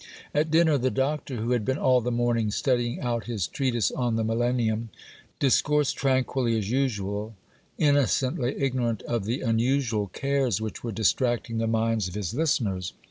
[0.33, 4.15] At dinner, the Doctor, who had been all the morning studying out his Treatise on
[4.15, 4.89] the Millennium,
[5.37, 7.35] discoursed tranquilly as usual,
[7.77, 12.93] innocently ignorant of the unusual cares which were distracting the minds of his listeners.